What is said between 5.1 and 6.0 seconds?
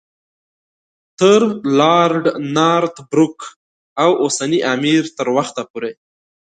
تر وخته پورې.